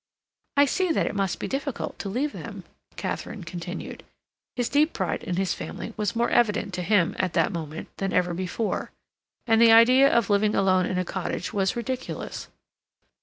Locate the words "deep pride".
4.67-5.21